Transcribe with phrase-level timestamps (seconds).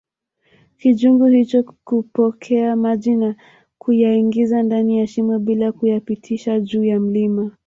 [0.77, 3.35] kijungu hicho kupokea maji na
[3.77, 7.51] kuyaingiza ndani ya shimo bila kuyapitisha juu ya mlima